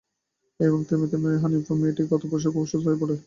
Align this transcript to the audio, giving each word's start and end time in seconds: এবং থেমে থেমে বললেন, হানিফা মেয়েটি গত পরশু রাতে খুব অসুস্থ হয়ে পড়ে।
এবং 0.59 0.79
থেমে 0.87 1.07
থেমে 1.07 1.23
বললেন, 1.23 1.41
হানিফা 1.43 1.73
মেয়েটি 1.73 2.01
গত 2.11 2.21
পরশু 2.23 2.45
রাতে 2.45 2.53
খুব 2.53 2.63
অসুস্থ 2.63 2.85
হয়ে 2.85 2.99
পড়ে। 3.01 3.15